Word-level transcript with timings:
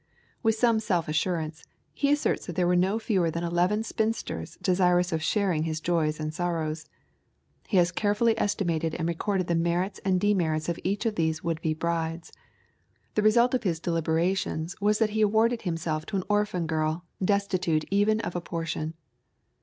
With 0.41 0.55
some 0.55 0.79
self 0.79 1.07
assurance 1.07 1.63
he 1.93 2.11
asserts 2.11 2.47
that 2.47 2.55
there 2.55 2.65
were 2.65 2.75
no 2.75 2.97
fewer 2.97 3.29
than 3.29 3.43
eleven 3.43 3.83
spinsters 3.83 4.57
desirous 4.59 5.11
of 5.11 5.21
sharing 5.21 5.61
his 5.61 5.79
joys 5.79 6.19
and 6.19 6.33
sorrows. 6.33 6.87
He 7.67 7.77
has 7.77 7.91
carefully 7.91 8.33
estimated 8.39 8.95
and 8.95 9.07
recorded 9.07 9.45
the 9.45 9.53
merits 9.53 9.99
and 10.03 10.19
demerits 10.19 10.67
of 10.69 10.79
each 10.83 11.05
of 11.05 11.13
these 11.13 11.43
would 11.43 11.61
be 11.61 11.75
brides. 11.75 12.31
The 13.13 13.21
result 13.21 13.53
of 13.53 13.61
his 13.61 13.79
deliberations 13.79 14.75
was 14.81 14.97
that 14.97 15.11
he 15.11 15.21
awarded 15.21 15.61
himself 15.61 16.07
to 16.07 16.15
an 16.17 16.23
orphan 16.27 16.65
girl, 16.65 17.05
destitute 17.23 17.85
even 17.91 18.21
of 18.21 18.35
a 18.35 18.41
portion. 18.41 18.95